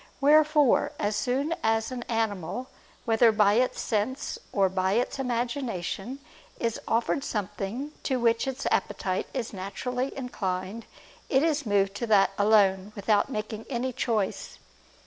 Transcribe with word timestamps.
Wherefore 0.19 0.93
as 0.97 1.15
soon 1.15 1.53
as 1.61 1.91
an 1.91 2.01
animal, 2.09 2.65
whether 3.05 3.31
by 3.31 3.53
its 3.53 3.79
sense 3.79 4.39
or 4.51 4.67
by 4.67 4.93
its 4.93 5.19
imagination, 5.19 6.17
is 6.59 6.79
offered 6.87 7.23
something 7.23 7.91
to 8.01 8.19
which 8.19 8.47
its 8.47 8.65
appetite 8.71 9.27
is 9.31 9.53
naturally 9.53 10.11
inclined, 10.17 10.87
it 11.29 11.43
is 11.43 11.67
moved 11.67 11.93
to 11.97 12.07
that 12.07 12.31
alone, 12.39 12.93
without 12.95 13.29
making 13.29 13.67
any 13.69 13.93
choice. 13.93 14.57